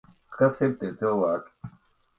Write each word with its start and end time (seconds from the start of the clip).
Kas 0.37 0.63
ir 0.69 0.73
tie 0.79 0.91
cilvēki? 1.03 1.75